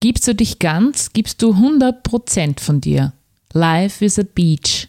Gibst 0.00 0.28
du 0.28 0.34
dich 0.34 0.58
ganz, 0.58 1.12
gibst 1.12 1.40
du 1.40 1.52
100% 1.52 2.60
von 2.60 2.80
dir. 2.80 3.14
Life 3.52 4.04
is 4.04 4.18
a 4.18 4.22
beach. 4.22 4.88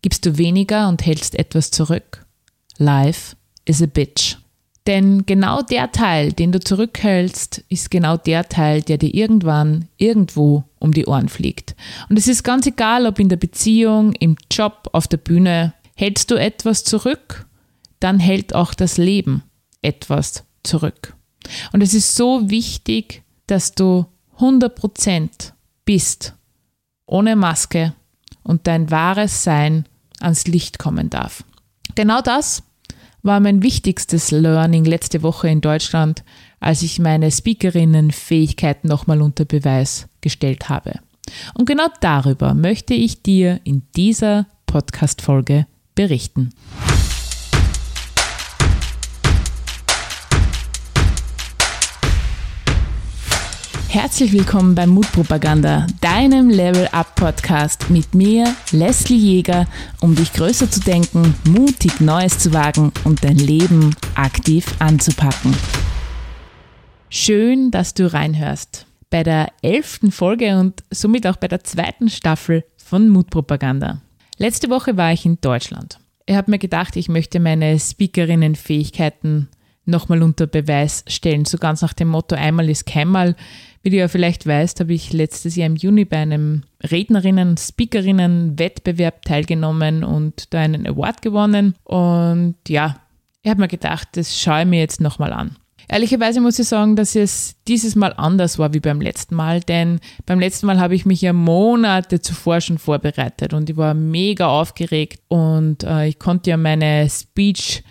Gibst 0.00 0.24
du 0.24 0.38
weniger 0.38 0.88
und 0.88 1.04
hältst 1.04 1.34
etwas 1.34 1.70
zurück. 1.70 2.24
Life 2.78 3.36
is 3.66 3.82
a 3.82 3.86
bitch. 3.86 4.36
Denn 4.86 5.26
genau 5.26 5.60
der 5.60 5.92
Teil, 5.92 6.32
den 6.32 6.50
du 6.50 6.60
zurückhältst, 6.60 7.62
ist 7.68 7.90
genau 7.90 8.16
der 8.16 8.48
Teil, 8.48 8.80
der 8.80 8.96
dir 8.96 9.12
irgendwann 9.12 9.88
irgendwo 9.98 10.64
um 10.78 10.92
die 10.92 11.04
Ohren 11.04 11.28
fliegt. 11.28 11.76
Und 12.08 12.18
es 12.18 12.26
ist 12.26 12.42
ganz 12.42 12.66
egal, 12.66 13.06
ob 13.06 13.18
in 13.18 13.28
der 13.28 13.36
Beziehung, 13.36 14.14
im 14.14 14.36
Job, 14.50 14.88
auf 14.92 15.06
der 15.06 15.18
Bühne. 15.18 15.74
Hältst 15.94 16.30
du 16.30 16.36
etwas 16.36 16.84
zurück, 16.84 17.46
dann 18.00 18.18
hält 18.18 18.54
auch 18.54 18.72
das 18.72 18.96
Leben 18.96 19.42
etwas 19.82 20.44
zurück. 20.62 21.14
Und 21.74 21.82
es 21.82 21.92
ist 21.92 22.16
so 22.16 22.48
wichtig, 22.48 23.22
dass 23.46 23.72
du 23.72 24.06
100% 24.38 25.52
bist, 25.84 26.34
ohne 27.06 27.36
Maske 27.36 27.94
und 28.42 28.66
dein 28.66 28.90
wahres 28.90 29.42
Sein 29.44 29.84
ans 30.20 30.46
Licht 30.46 30.78
kommen 30.78 31.10
darf. 31.10 31.44
Genau 31.94 32.20
das 32.20 32.62
war 33.22 33.40
mein 33.40 33.62
wichtigstes 33.62 34.30
Learning 34.30 34.84
letzte 34.84 35.22
Woche 35.22 35.48
in 35.48 35.60
Deutschland, 35.60 36.22
als 36.60 36.82
ich 36.82 36.98
meine 36.98 37.30
Speakerinnenfähigkeiten 37.30 38.88
nochmal 38.88 39.22
unter 39.22 39.44
Beweis 39.44 40.08
gestellt 40.20 40.68
habe. 40.68 41.00
Und 41.54 41.66
genau 41.66 41.86
darüber 42.00 42.54
möchte 42.54 42.94
ich 42.94 43.22
dir 43.22 43.60
in 43.64 43.82
dieser 43.96 44.46
Podcast-Folge 44.66 45.66
berichten. 45.94 46.52
Herzlich 53.90 54.34
willkommen 54.34 54.74
bei 54.74 54.86
Mutpropaganda, 54.86 55.86
deinem 56.02 56.50
Level 56.50 56.86
Up 56.92 57.14
Podcast 57.14 57.88
mit 57.88 58.14
mir, 58.14 58.54
Leslie 58.70 59.16
Jäger, 59.16 59.66
um 60.02 60.14
dich 60.14 60.34
größer 60.34 60.70
zu 60.70 60.80
denken, 60.80 61.34
mutig 61.48 61.98
Neues 61.98 62.38
zu 62.38 62.52
wagen 62.52 62.92
und 63.04 63.24
dein 63.24 63.38
Leben 63.38 63.96
aktiv 64.14 64.66
anzupacken. 64.78 65.56
Schön, 67.08 67.70
dass 67.70 67.94
du 67.94 68.12
reinhörst. 68.12 68.86
Bei 69.08 69.22
der 69.22 69.52
elften 69.62 70.12
Folge 70.12 70.58
und 70.58 70.84
somit 70.90 71.26
auch 71.26 71.36
bei 71.36 71.48
der 71.48 71.64
zweiten 71.64 72.10
Staffel 72.10 72.64
von 72.76 73.08
Mutpropaganda. 73.08 74.02
Letzte 74.36 74.68
Woche 74.68 74.98
war 74.98 75.14
ich 75.14 75.24
in 75.24 75.40
Deutschland. 75.40 75.98
Ich 76.26 76.36
habe 76.36 76.50
mir 76.50 76.58
gedacht, 76.58 76.94
ich 76.96 77.08
möchte 77.08 77.40
meine 77.40 77.80
Speakerinnenfähigkeiten 77.80 79.48
nochmal 79.88 80.22
unter 80.22 80.46
Beweis 80.46 81.04
stellen, 81.08 81.46
so 81.46 81.56
ganz 81.58 81.80
nach 81.82 81.94
dem 81.94 82.08
Motto, 82.08 82.36
einmal 82.36 82.68
ist 82.68 82.84
keinmal. 82.84 83.34
Wie 83.88 83.92
du 83.92 83.96
ja 83.96 84.08
vielleicht 84.08 84.46
weißt, 84.46 84.80
habe 84.80 84.92
ich 84.92 85.14
letztes 85.14 85.56
Jahr 85.56 85.66
im 85.66 85.76
Juni 85.76 86.04
bei 86.04 86.18
einem 86.18 86.64
Rednerinnen-, 86.84 87.56
Speakerinnen-Wettbewerb 87.56 89.24
teilgenommen 89.24 90.04
und 90.04 90.52
da 90.52 90.58
einen 90.58 90.86
Award 90.86 91.22
gewonnen. 91.22 91.74
Und 91.84 92.56
ja, 92.68 92.96
ich 93.40 93.48
habe 93.48 93.62
mir 93.62 93.68
gedacht, 93.68 94.08
das 94.12 94.38
schaue 94.38 94.60
ich 94.60 94.66
mir 94.66 94.80
jetzt 94.80 95.00
nochmal 95.00 95.32
an. 95.32 95.56
Ehrlicherweise 95.88 96.42
muss 96.42 96.58
ich 96.58 96.68
sagen, 96.68 96.96
dass 96.96 97.16
es 97.16 97.56
dieses 97.66 97.96
Mal 97.96 98.12
anders 98.14 98.58
war 98.58 98.74
wie 98.74 98.80
beim 98.80 99.00
letzten 99.00 99.36
Mal, 99.36 99.60
denn 99.60 100.00
beim 100.26 100.38
letzten 100.38 100.66
Mal 100.66 100.78
habe 100.78 100.94
ich 100.94 101.06
mich 101.06 101.22
ja 101.22 101.32
Monate 101.32 102.20
zuvor 102.20 102.60
schon 102.60 102.76
vorbereitet 102.76 103.54
und 103.54 103.70
ich 103.70 103.78
war 103.78 103.94
mega 103.94 104.48
aufgeregt 104.48 105.22
und 105.28 105.82
äh, 105.84 106.08
ich 106.08 106.18
konnte 106.18 106.50
ja 106.50 106.58
meine 106.58 107.08
Speech 107.08 107.82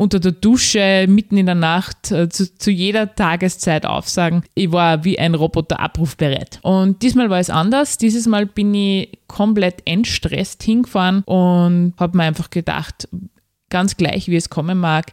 unter 0.00 0.18
der 0.18 0.32
Dusche 0.32 1.04
mitten 1.10 1.36
in 1.36 1.44
der 1.44 1.54
Nacht 1.54 2.10
äh, 2.10 2.30
zu, 2.30 2.56
zu, 2.56 2.70
jeder 2.70 3.14
Tageszeit 3.14 3.84
aufsagen. 3.84 4.44
Ich 4.54 4.72
war 4.72 5.04
wie 5.04 5.18
ein 5.18 5.34
Roboter 5.34 5.78
abrufbereit. 5.78 6.58
Und 6.62 7.02
diesmal 7.02 7.28
war 7.28 7.38
es 7.38 7.50
anders. 7.50 7.98
Dieses 7.98 8.26
Mal 8.26 8.46
bin 8.46 8.74
ich 8.74 9.18
komplett 9.26 9.82
entstresst 9.84 10.62
hingefahren 10.62 11.22
und 11.24 11.92
habe 11.98 12.16
mir 12.16 12.22
einfach 12.22 12.48
gedacht, 12.48 13.08
ganz 13.68 13.98
gleich 13.98 14.28
wie 14.28 14.36
es 14.36 14.48
kommen 14.48 14.78
mag, 14.78 15.12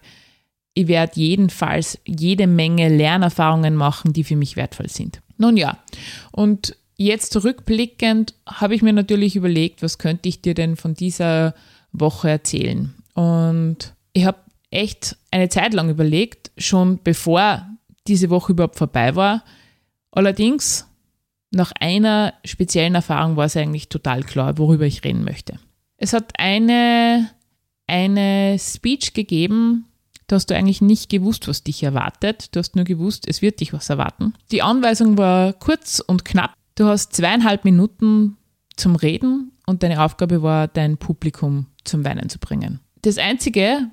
ich 0.74 0.88
werde 0.88 1.20
jedenfalls 1.20 2.00
jede 2.06 2.48
Menge 2.48 2.88
Lernerfahrungen 2.88 3.76
machen, 3.76 4.14
die 4.14 4.24
für 4.24 4.38
mich 4.38 4.56
wertvoll 4.56 4.88
sind. 4.88 5.20
Nun 5.38 5.58
ja, 5.58 5.80
und 6.32 6.78
jetzt 6.96 7.36
rückblickend 7.44 8.36
habe 8.46 8.74
ich 8.74 8.82
mir 8.82 8.94
natürlich 8.94 9.36
überlegt, 9.36 9.84
was 9.84 9.98
könnte 9.98 10.30
ich 10.30 10.42
dir 10.42 10.54
denn 10.54 10.78
von 10.78 10.94
dieser 10.94 11.56
Woche 11.92 12.30
erzählen? 12.30 12.94
Und 13.16 13.94
ich 14.14 14.26
habe 14.26 14.38
echt 14.72 15.18
eine 15.32 15.50
Zeit 15.50 15.74
lang 15.74 15.90
überlegt, 15.90 16.52
schon 16.58 17.00
bevor 17.04 17.66
diese 18.08 18.30
Woche 18.30 18.54
überhaupt 18.54 18.78
vorbei 18.78 19.16
war. 19.16 19.44
Allerdings, 20.12 20.88
nach 21.52 21.72
einer 21.80 22.34
speziellen 22.46 22.96
Erfahrung 22.96 23.36
war 23.38 23.46
es 23.46 23.58
eigentlich 23.58 23.90
total 23.90 24.24
klar, 24.24 24.58
worüber 24.58 24.86
ich 24.86 25.04
reden 25.04 25.24
möchte. 25.24 25.60
Es 25.98 26.14
hat 26.14 26.34
eine, 26.38 27.30
eine 27.88 28.58
Speech 28.60 29.14
gegeben, 29.14 29.86
da 30.28 30.36
hast 30.36 30.50
du 30.50 30.56
eigentlich 30.56 30.82
nicht 30.82 31.10
gewusst, 31.10 31.48
was 31.48 31.64
dich 31.64 31.84
erwartet. 31.84 32.54
Du 32.54 32.60
hast 32.60 32.76
nur 32.76 32.84
gewusst, 32.84 33.28
es 33.28 33.42
wird 33.42 33.62
dich 33.62 33.72
was 33.72 33.90
erwarten. 33.90 34.34
Die 34.52 34.62
Anweisung 34.62 35.18
war 35.18 35.54
kurz 35.54 36.00
und 36.06 36.26
knapp. 36.26 36.54
Du 36.76 36.86
hast 36.86 37.14
zweieinhalb 37.14 37.64
Minuten 37.64 38.36
zum 38.76 38.98
Reden 38.98 39.54
und 39.66 39.84
deine 39.84 40.04
Aufgabe 40.04 40.44
war, 40.44 40.68
dein 40.68 40.98
Publikum 40.98 41.68
zum 41.86 42.04
Weinen 42.04 42.30
zu 42.30 42.40
bringen. 42.40 42.82
Das 43.02 43.18
Einzige, 43.18 43.90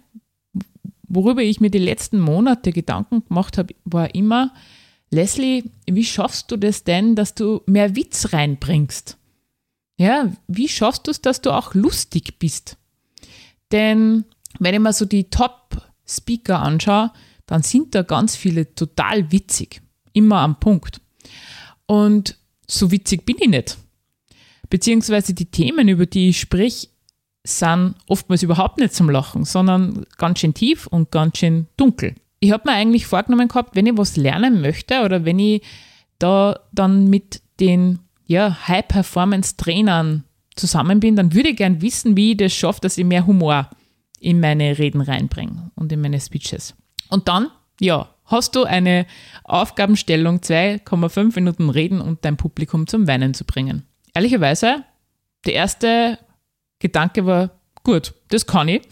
worüber 1.14 1.42
ich 1.42 1.60
mir 1.60 1.70
die 1.70 1.78
letzten 1.78 2.20
Monate 2.20 2.72
Gedanken 2.72 3.24
gemacht 3.26 3.58
habe, 3.58 3.74
war 3.84 4.14
immer, 4.14 4.52
Leslie, 5.10 5.70
wie 5.86 6.04
schaffst 6.04 6.50
du 6.50 6.56
das 6.56 6.84
denn, 6.84 7.14
dass 7.14 7.34
du 7.34 7.62
mehr 7.66 7.94
Witz 7.96 8.32
reinbringst? 8.32 9.16
Ja, 9.96 10.32
wie 10.48 10.68
schaffst 10.68 11.06
du 11.06 11.12
es, 11.12 11.20
dass 11.20 11.40
du 11.40 11.52
auch 11.52 11.74
lustig 11.74 12.38
bist? 12.38 12.76
Denn 13.70 14.24
wenn 14.58 14.74
ich 14.74 14.80
mir 14.80 14.92
so 14.92 15.04
die 15.04 15.30
Top-Speaker 15.30 16.60
anschaue, 16.60 17.12
dann 17.46 17.62
sind 17.62 17.94
da 17.94 18.02
ganz 18.02 18.36
viele 18.36 18.74
total 18.74 19.30
witzig. 19.30 19.82
Immer 20.12 20.38
am 20.40 20.58
Punkt. 20.58 21.00
Und 21.86 22.38
so 22.66 22.90
witzig 22.90 23.24
bin 23.26 23.36
ich 23.38 23.48
nicht. 23.48 23.78
Beziehungsweise 24.70 25.34
die 25.34 25.46
Themen, 25.46 25.88
über 25.88 26.06
die 26.06 26.30
ich 26.30 26.40
sprich, 26.40 26.90
sind 27.44 27.94
oftmals 28.08 28.42
überhaupt 28.42 28.78
nicht 28.78 28.94
zum 28.94 29.10
Lachen, 29.10 29.44
sondern 29.44 30.06
ganz 30.16 30.40
schön 30.40 30.54
tief 30.54 30.86
und 30.86 31.10
ganz 31.10 31.38
schön 31.38 31.66
dunkel. 31.76 32.14
Ich 32.40 32.52
habe 32.52 32.68
mir 32.68 32.76
eigentlich 32.76 33.06
vorgenommen 33.06 33.48
gehabt, 33.48 33.76
wenn 33.76 33.86
ich 33.86 33.96
was 33.96 34.16
lernen 34.16 34.60
möchte 34.60 35.02
oder 35.02 35.24
wenn 35.24 35.38
ich 35.38 35.62
da 36.18 36.58
dann 36.72 37.08
mit 37.08 37.42
den 37.60 38.00
ja, 38.26 38.66
High-Performance-Trainern 38.66 40.24
zusammen 40.56 41.00
bin, 41.00 41.16
dann 41.16 41.34
würde 41.34 41.50
ich 41.50 41.56
gern 41.56 41.82
wissen, 41.82 42.16
wie 42.16 42.32
ich 42.32 42.36
das 42.38 42.52
schaffe, 42.54 42.80
dass 42.80 42.98
ich 42.98 43.04
mehr 43.04 43.26
Humor 43.26 43.68
in 44.20 44.40
meine 44.40 44.78
Reden 44.78 45.00
reinbringe 45.00 45.70
und 45.74 45.92
in 45.92 46.00
meine 46.00 46.20
Speeches. 46.20 46.74
Und 47.10 47.28
dann, 47.28 47.48
ja, 47.80 48.08
hast 48.24 48.56
du 48.56 48.64
eine 48.64 49.06
Aufgabenstellung, 49.44 50.38
2,5 50.38 51.34
Minuten 51.34 51.68
reden 51.68 52.00
und 52.00 52.24
dein 52.24 52.36
Publikum 52.36 52.86
zum 52.86 53.06
Weinen 53.06 53.34
zu 53.34 53.44
bringen. 53.44 53.84
Ehrlicherweise, 54.14 54.84
der 55.44 55.54
erste 55.54 56.18
Gedanke 56.78 57.26
war, 57.26 57.50
gut, 57.82 58.14
das 58.28 58.46
kann 58.46 58.68
ich. 58.68 58.82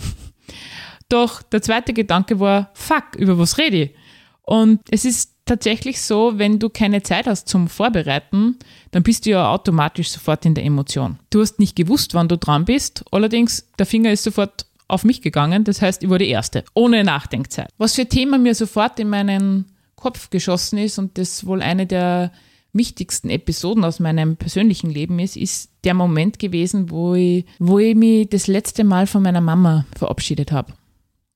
Doch 1.09 1.43
der 1.43 1.63
zweite 1.63 1.93
Gedanke 1.93 2.41
war, 2.41 2.71
fuck, 2.75 3.17
über 3.17 3.39
was 3.39 3.59
rede 3.59 3.77
ich? 3.77 3.95
Und 4.43 4.81
es 4.91 5.05
ist 5.05 5.33
tatsächlich 5.45 6.01
so, 6.01 6.39
wenn 6.39 6.59
du 6.59 6.69
keine 6.69 7.03
Zeit 7.03 7.27
hast 7.27 7.49
zum 7.49 7.69
Vorbereiten, 7.69 8.57
dann 8.91 9.03
bist 9.03 9.27
du 9.27 9.31
ja 9.31 9.51
automatisch 9.51 10.11
sofort 10.11 10.47
in 10.47 10.55
der 10.55 10.65
Emotion. 10.65 11.19
Du 11.31 11.41
hast 11.41 11.59
nicht 11.59 11.77
gewusst, 11.77 12.15
wann 12.15 12.29
du 12.29 12.39
dran 12.39 12.65
bist, 12.65 13.05
allerdings 13.11 13.69
der 13.79 13.87
Finger 13.87 14.13
ist 14.13 14.25
sofort 14.25 14.67
auf 14.89 15.05
mich 15.05 15.23
gegangen, 15.23 15.65
das 15.65 15.81
heißt, 15.81 16.03
ich 16.03 16.11
war 16.11 16.19
die 16.19 16.29
Erste, 16.29 16.65
ohne 16.75 17.03
Nachdenkzeit. 17.03 17.71
Was 17.79 17.95
für 17.95 18.07
Thema 18.07 18.39
mir 18.39 18.55
sofort 18.55 18.99
in 19.01 19.09
meinen 19.09 19.67
Kopf 19.97 20.31
geschossen 20.31 20.79
ist 20.79 20.99
und 20.99 21.17
das 21.19 21.47
wohl 21.47 21.63
eine 21.63 21.87
der 21.87 22.33
wichtigsten 22.73 23.31
Episoden 23.31 23.85
aus 23.85 24.01
meinem 24.01 24.37
persönlichen 24.37 24.91
Leben 24.91 25.19
ist, 25.19 25.37
ist 25.37 25.71
der 25.85 25.95
Moment 25.95 26.39
gewesen, 26.39 26.91
wo 26.91 27.15
ich, 27.15 27.45
wo 27.59 27.79
ich 27.79 27.95
mich 27.95 28.29
das 28.31 28.47
letzte 28.47 28.85
Mal 28.85 29.07
von 29.07 29.23
meiner 29.23 29.41
Mama 29.41 29.85
verabschiedet 29.97 30.53
habe. 30.53 30.73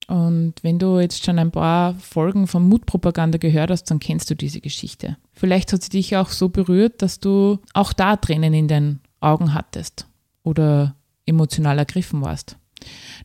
Und 0.08 0.54
wenn 0.62 0.78
du 0.78 1.00
jetzt 1.00 1.24
schon 1.24 1.38
ein 1.38 1.50
paar 1.50 1.94
Folgen 1.94 2.46
von 2.46 2.68
Mutpropaganda 2.68 3.38
gehört 3.38 3.70
hast, 3.70 3.84
dann 3.84 3.98
kennst 3.98 4.30
du 4.30 4.36
diese 4.36 4.60
Geschichte. 4.60 5.16
Vielleicht 5.32 5.72
hat 5.72 5.82
sie 5.82 5.90
dich 5.90 6.16
auch 6.16 6.28
so 6.28 6.48
berührt, 6.48 7.02
dass 7.02 7.18
du 7.18 7.58
auch 7.74 7.92
da 7.92 8.16
Tränen 8.16 8.54
in 8.54 8.68
den 8.68 9.00
Augen 9.20 9.52
hattest 9.52 10.06
oder 10.44 10.94
emotional 11.26 11.78
ergriffen 11.78 12.22
warst. 12.22 12.56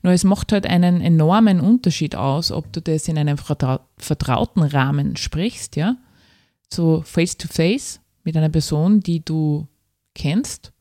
Nur 0.01 0.13
es 0.13 0.23
macht 0.23 0.51
halt 0.51 0.65
einen 0.65 1.01
enormen 1.01 1.59
Unterschied 1.59 2.15
aus, 2.15 2.51
ob 2.51 2.73
du 2.73 2.81
das 2.81 3.07
in 3.07 3.17
einem 3.17 3.37
vertrauten 3.37 4.63
Rahmen 4.63 5.17
sprichst, 5.17 5.75
ja, 5.75 5.97
so 6.73 7.01
face 7.01 7.37
to 7.37 7.47
face 7.47 7.99
mit 8.23 8.37
einer 8.37 8.49
Person, 8.49 8.99
die 8.99 9.23
du 9.23 9.67
kennst, 10.13 10.71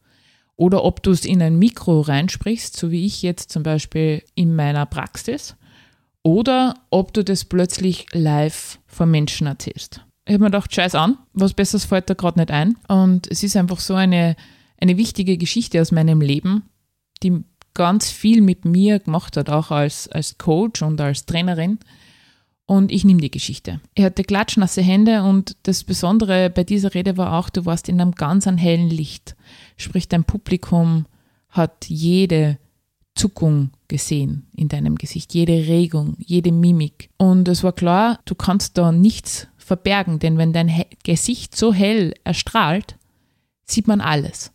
oder 0.57 0.85
ob 0.85 1.03
du 1.03 1.11
es 1.11 1.25
in 1.25 1.41
ein 1.41 1.59
Mikro 1.59 2.03
reinsprichst, 2.03 2.77
so 2.77 2.91
wie 2.91 3.07
ich 3.07 3.23
jetzt 3.23 3.51
zum 3.51 3.63
Beispiel 3.63 4.23
in 4.35 4.55
meiner 4.55 4.85
Praxis, 4.85 5.57
oder 6.23 6.75
ob 6.91 7.15
du 7.15 7.25
das 7.25 7.47
plötzlich 7.47 8.07
live 8.13 8.79
vor 8.87 9.07
Menschen 9.07 9.47
erzählst. 9.47 10.05
Ich 10.27 10.35
habe 10.35 10.45
mir 10.45 10.51
gedacht, 10.51 10.75
scheiß 10.75 10.95
an, 10.95 11.17
was 11.33 11.55
Besseres 11.55 11.87
fällt 11.87 12.11
da 12.11 12.15
gerade 12.15 12.39
nicht 12.39 12.51
ein. 12.51 12.77
Und 12.89 13.27
es 13.31 13.43
ist 13.43 13.57
einfach 13.57 13.81
so 13.81 13.95
eine, 13.95 14.37
eine 14.79 14.97
wichtige 14.97 15.39
Geschichte 15.39 15.81
aus 15.81 15.93
meinem 15.93 16.21
Leben, 16.21 16.65
die 17.23 17.43
ganz 17.73 18.11
viel 18.11 18.43
mit 18.43 18.65
mir 18.65 18.99
gemacht 18.99 19.37
hat, 19.37 19.49
auch 19.49 19.71
als, 19.71 20.09
als 20.09 20.37
Coach 20.37 20.83
und 20.83 21.01
als 21.01 21.25
Trainerin. 21.25 21.79
Und 22.71 22.93
ich 22.93 23.05
nehme 23.05 23.21
die 23.21 23.33
Geschichte. 23.33 23.81
Ich 23.95 24.05
hatte 24.05 24.23
klatschnasse 24.23 24.81
Hände 24.81 25.25
und 25.25 25.57
das 25.65 25.83
Besondere 25.83 26.51
bei 26.51 26.63
dieser 26.63 26.95
Rede 26.95 27.17
war 27.17 27.37
auch, 27.37 27.51
du 27.51 27.67
warst 27.67 27.89
in 27.89 28.01
einem 28.01 28.13
ganz 28.13 28.47
hellen 28.47 28.89
Licht. 28.89 29.35
Sprich, 29.77 30.07
dein 30.07 30.23
Publikum 30.23 31.07
hat 31.49 31.87
jede 31.89 32.59
Zuckung 33.17 33.71
gesehen 33.89 34.47
in 34.55 34.69
deinem 34.69 34.95
Gesicht, 34.95 35.35
jede 35.35 35.67
Regung, 35.67 36.15
jede 36.21 36.53
Mimik. 36.53 37.11
Und 37.17 37.49
es 37.49 37.65
war 37.65 37.73
klar, 37.73 38.21
du 38.25 38.37
kannst 38.37 38.79
da 38.79 38.93
nichts 38.93 39.49
verbergen, 39.57 40.21
denn 40.21 40.39
wenn 40.39 40.53
dein 40.53 40.71
Gesicht 41.03 41.57
so 41.57 41.75
hell 41.75 42.15
erstrahlt, 42.23 42.95
sieht 43.67 43.89
man 43.89 44.01
alles. 44.01 44.53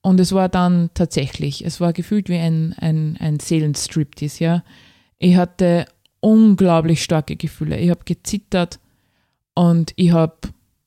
Und 0.00 0.18
es 0.18 0.32
war 0.32 0.48
dann 0.48 0.88
tatsächlich, 0.94 1.62
es 1.62 1.78
war 1.78 1.92
gefühlt 1.92 2.30
wie 2.30 2.38
ein, 2.38 2.74
ein, 2.78 3.18
ein 3.20 3.38
Seelenstriptease, 3.38 4.42
ja. 4.42 4.64
Ich 5.18 5.36
hatte 5.36 5.84
unglaublich 6.22 7.02
starke 7.02 7.36
Gefühle. 7.36 7.78
Ich 7.78 7.90
habe 7.90 8.04
gezittert 8.04 8.80
und 9.54 9.92
ich 9.96 10.12
habe, 10.12 10.36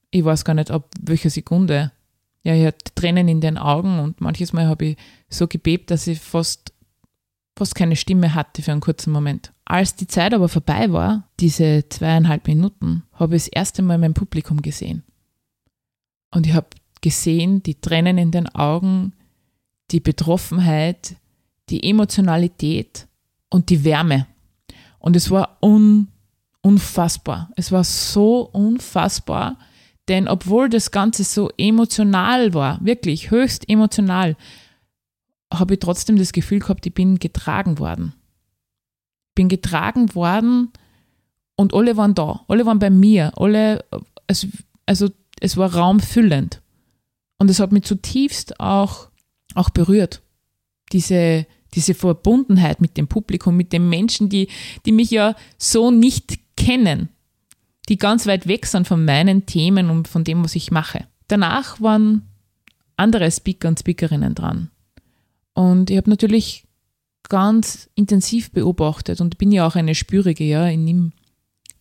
ich 0.10 0.26
weiß 0.26 0.46
gar 0.46 0.56
nicht, 0.56 0.72
ab 0.72 0.90
welcher 1.00 1.30
Sekunde, 1.30 1.92
ja, 2.42 2.56
ich 2.56 2.66
hatte 2.66 2.96
Tränen 2.96 3.28
in 3.28 3.42
den 3.42 3.58
Augen 3.58 4.00
und 4.00 4.22
manches 4.22 4.54
Mal 4.54 4.68
habe 4.68 4.86
ich 4.86 4.98
so 5.30 5.48
gebebt, 5.48 5.92
dass 5.92 6.08
ich 6.08 6.20
fast, 6.20 6.74
fast 7.56 7.76
keine 7.76 7.96
Stimme 7.96 8.34
hatte 8.34 8.64
für 8.64 8.72
einen 8.72 8.82
kurzen 8.82 9.12
Moment. 9.12 9.52
Als 9.66 9.96
die 9.96 10.08
Zeit 10.08 10.34
aber 10.34 10.48
vorbei 10.48 10.92
war, 10.92 11.28
diese 11.40 11.88
zweieinhalb 11.90 12.48
Minuten, 12.48 13.04
habe 13.14 13.36
ich 13.36 13.44
das 13.44 13.52
erste 13.52 13.82
Mal 13.82 13.98
mein 13.98 14.14
Publikum 14.14 14.62
gesehen. 14.62 15.04
Und 16.32 16.48
ich 16.48 16.54
habe 16.54 16.68
gesehen, 17.02 17.62
die 17.64 17.76
Tränen 17.76 18.18
in 18.18 18.32
den 18.32 18.48
Augen, 18.48 19.14
die 19.92 20.00
Betroffenheit, 20.00 21.16
die 21.70 21.90
Emotionalität 21.90 23.08
und 23.50 23.70
die 23.70 23.84
Wärme. 23.84 24.28
Und 25.06 25.16
es 25.16 25.30
war 25.30 25.60
un, 25.62 26.07
unfassbar. 26.62 27.52
Es 27.56 27.72
war 27.72 27.84
so 27.84 28.50
unfassbar, 28.52 29.60
denn 30.07 30.28
obwohl 30.28 30.68
das 30.68 30.90
Ganze 30.90 31.24
so 31.24 31.52
emotional 31.60 32.56
war, 32.56 32.84
wirklich 32.84 33.30
höchst 33.30 33.69
emotional, 33.69 34.36
habe 35.54 35.75
ich 35.75 35.80
trotzdem 35.80 36.18
das 36.18 36.34
Gefühl 36.34 36.57
gehabt, 36.57 36.88
ich 36.88 36.94
bin 36.96 37.19
getragen 37.19 37.78
worden. 37.78 38.16
Bin 39.36 39.48
getragen 39.48 40.16
worden 40.16 40.72
und 41.56 41.75
alle 41.75 41.98
waren 41.98 42.16
da, 42.16 42.44
alle 42.48 42.66
waren 42.66 42.80
bei 42.80 42.90
mir, 42.90 43.31
alle, 43.36 43.86
also, 44.25 44.48
also 44.88 45.12
es 45.40 45.56
war 45.56 45.75
raumfüllend. 45.75 46.63
Und 47.38 47.51
es 47.51 47.60
hat 47.60 47.72
mich 47.72 47.84
zutiefst 47.84 48.60
auch, 48.60 49.10
auch 49.54 49.69
berührt. 49.69 50.24
Diese, 50.94 51.46
diese 51.75 51.94
Verbundenheit 51.94 52.81
mit 52.81 52.98
dem 52.98 53.07
Publikum, 53.07 53.56
mit 53.57 53.74
den 53.74 53.89
Menschen, 53.89 54.30
die, 54.30 54.48
die 54.86 54.92
mich 54.92 55.12
ja 55.12 55.36
so 55.57 55.92
nicht 55.92 56.39
kennen, 56.56 57.10
die 57.89 57.98
ganz 57.98 58.25
weit 58.25 58.48
weg 58.48 58.66
sind 58.66 58.88
von 58.88 59.06
meinen 59.06 59.45
Themen 59.45 59.89
und 59.89 60.07
von 60.07 60.24
dem, 60.24 60.44
was 60.44 60.56
ich 60.56 60.72
mache. 60.72 61.06
Danach 61.27 61.81
waren 61.81 62.24
andere 62.98 63.30
Speaker 63.30 63.68
und 63.68 63.80
Speakerinnen 63.80 64.36
dran. 64.36 64.69
Und 65.54 65.89
ich 65.89 65.98
habe 65.98 66.10
natürlich 66.10 66.63
ganz 67.30 67.89
intensiv 67.95 68.51
beobachtet 68.51 69.22
und 69.22 69.38
bin 69.38 69.51
ja 69.51 69.66
auch 69.68 69.75
eine 69.75 69.95
Spürige, 69.95 70.44
ja, 70.44 70.66
nehme 70.75 71.12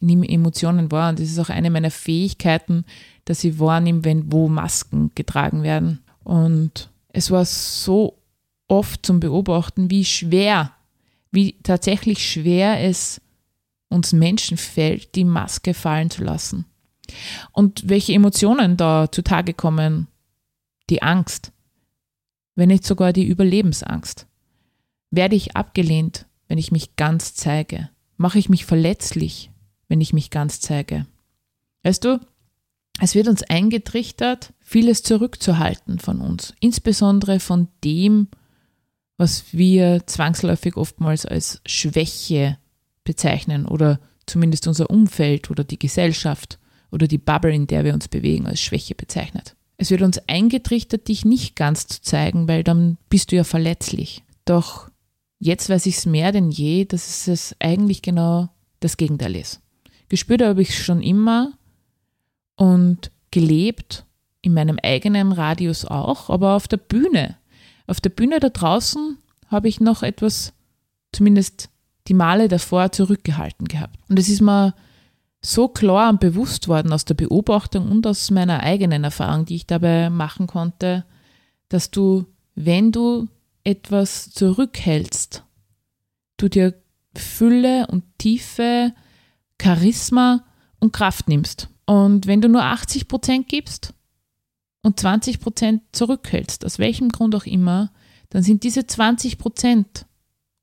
nehm 0.01 0.23
Emotionen 0.23 0.91
wahr. 0.91 1.11
Und 1.11 1.19
das 1.19 1.29
ist 1.29 1.39
auch 1.39 1.51
eine 1.51 1.71
meiner 1.71 1.91
Fähigkeiten, 1.91 2.85
dass 3.25 3.45
ich 3.45 3.59
wahrnehme, 3.59 4.05
wenn 4.05 4.33
wo 4.33 4.49
Masken 4.49 5.11
getragen 5.15 5.63
werden. 5.63 6.01
Und 6.25 6.91
es 7.09 7.31
war 7.31 7.45
so 7.45 8.19
oft 8.69 9.05
zum 9.05 9.21
Beobachten, 9.21 9.91
wie 9.91 10.05
schwer, 10.05 10.73
wie 11.31 11.61
tatsächlich 11.63 12.27
schwer 12.31 12.81
es 12.81 13.21
uns 13.89 14.13
Menschen 14.13 14.57
fällt, 14.57 15.15
die 15.15 15.25
Maske 15.25 15.75
fallen 15.75 16.11
zu 16.11 16.25
lassen. 16.25 16.65
Und 17.53 17.89
welche 17.89 18.15
Emotionen 18.15 18.77
da 18.77 19.11
zutage 19.11 19.55
kommen. 19.55 20.09
Die 20.91 21.03
Angst, 21.03 21.53
wenn 22.55 22.69
nicht 22.69 22.85
sogar 22.85 23.13
die 23.13 23.27
Überlebensangst. 23.27 24.27
Werde 25.11 25.37
ich 25.37 25.57
abgelehnt, 25.57 26.27
wenn 26.49 26.59
ich 26.59 26.73
mich 26.73 26.97
ganz 26.97 27.35
zeige? 27.35 27.89
Mache 28.17 28.39
ich 28.39 28.49
mich 28.49 28.65
verletzlich, 28.67 29.51
wenn 29.89 30.01
ich 30.01 30.13
mich 30.13 30.31
ganz 30.31 30.61
zeige? 30.61 31.07
Weißt 31.83 32.05
du, 32.05 32.21
es 33.01 33.15
wird 33.15 33.29
uns 33.29 33.43
eingetrichtert, 33.43 34.53
vieles 34.61 35.03
zurückzuhalten 35.03 35.99
von 35.99 36.21
uns, 36.21 36.55
insbesondere 36.61 37.41
von 37.41 37.69
dem, 37.83 38.29
was 39.17 39.53
wir 39.53 40.07
zwangsläufig 40.07 40.77
oftmals 40.77 41.27
als 41.27 41.61
Schwäche 41.67 42.59
bezeichnen 43.05 43.67
oder 43.67 44.01
zumindest 44.27 44.67
unser 44.67 44.91
Umfeld 44.91 45.51
oder 45.51 45.65
die 45.65 45.79
Gesellschaft 45.79 46.59
oder 46.91 47.07
die 47.07 47.19
Bubble, 47.19 47.55
in 47.55 47.67
der 47.67 47.85
wir 47.85 47.95
uns 47.95 48.09
bewegen, 48.09 48.47
als 48.47 48.61
Schwäche 48.61 48.95
bezeichnet. 48.95 49.57
Es 49.77 49.91
wird 49.91 50.03
uns 50.03 50.21
eingetrichtert, 50.29 51.09
dich 51.09 51.25
nicht 51.25 51.57
ganz 51.57 51.87
zu 51.87 52.01
zeigen, 52.01 52.49
weil 52.49 52.65
dann 52.65 52.97
bist 53.11 53.33
du 53.33 53.37
ja 53.37 53.45
verletzlich. 53.45 54.23
Doch 54.45 54.89
jetzt 55.39 55.69
weiß 55.69 55.87
ich 55.87 55.97
es 55.97 56.07
mehr 56.07 56.33
denn 56.33 56.51
je, 56.51 56.85
dass 56.85 57.29
es 57.29 57.57
eigentlich 57.59 58.03
genau 58.03 58.49
das 58.81 58.97
Gegenteil 58.97 59.37
ist. 59.37 59.61
Gespürt 60.09 60.43
habe 60.43 60.63
ich 60.63 60.71
es 60.71 60.77
schon 60.77 61.03
immer 61.03 61.53
und 62.57 63.11
gelebt 63.31 64.07
in 64.43 64.55
meinem 64.55 64.79
eigenen 64.83 65.33
Radius 65.33 65.85
auch, 65.85 66.31
aber 66.31 66.55
auf 66.55 66.69
der 66.69 66.77
Bühne 66.77 67.37
auf 67.87 68.01
der 68.01 68.11
Bühne 68.11 68.41
da 68.41 68.49
draußen 68.49 69.19
habe 69.49 69.69
ich 69.69 69.81
noch 69.81 70.03
etwas, 70.03 70.53
zumindest 71.13 71.69
die 72.09 72.15
Male 72.15 72.49
davor, 72.49 72.93
zurückgehalten 72.93 73.67
gehabt. 73.67 73.99
Und 74.09 74.19
es 74.19 74.29
ist 74.29 74.41
mir 74.41 74.75
so 75.41 75.69
klar 75.69 76.11
und 76.11 76.21
bewusst 76.21 76.69
worden 76.69 76.93
aus 76.93 77.05
der 77.05 77.15
Beobachtung 77.15 77.91
und 77.91 78.07
aus 78.07 78.31
meiner 78.31 78.61
eigenen 78.61 79.05
Erfahrung, 79.05 79.45
die 79.45 79.57
ich 79.57 79.67
dabei 79.67 80.11
machen 80.11 80.47
konnte, 80.47 81.05
dass 81.69 81.91
du, 81.91 82.27
wenn 82.55 82.93
du 82.93 83.29
etwas 83.63 84.31
zurückhältst, 84.31 85.45
du 86.37 86.49
dir 86.49 86.75
Fülle 87.17 87.87
und 87.89 88.05
Tiefe, 88.19 88.93
Charisma 89.61 90.45
und 90.81 90.93
Kraft 90.93 91.29
nimmst. 91.29 91.69
Und 91.87 92.27
wenn 92.27 92.41
du 92.41 92.49
nur 92.49 92.63
80 92.63 93.09
Prozent 93.09 93.49
gibst, 93.49 93.95
und 94.85 95.01
20 95.01 95.41
Prozent 95.41 95.83
zurückhältst, 95.93 96.65
aus 96.65 96.79
welchem 96.79 97.09
Grund 97.09 97.35
auch 97.35 97.47
immer, 97.47 97.91
dann 98.31 98.43
sind 98.43 98.63
diese 98.63 98.87
20 98.87 99.39
Prozent 99.39 100.07